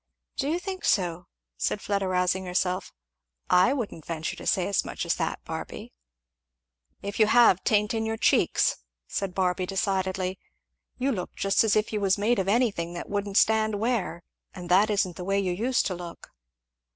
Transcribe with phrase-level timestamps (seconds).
[0.35, 1.27] "Do you think so?"
[1.57, 2.91] said Fleda rousing herself.
[3.51, 5.93] "I wouldn't venture to say as much as that, Barby."
[7.03, 8.77] "If you have, 'tain't in your cheeks,"
[9.07, 10.39] said Barby decidedly.
[10.97, 14.23] "You look just as if you was made of anything that wouldn't stand wear,
[14.55, 16.29] and that isn't the way you used to look."